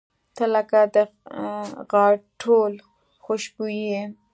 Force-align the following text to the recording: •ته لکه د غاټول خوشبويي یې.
•ته 0.35 0.45
لکه 0.55 0.79
د 0.93 0.95
غاټول 1.91 2.73
خوشبويي 3.23 3.85
یې. 3.93 4.03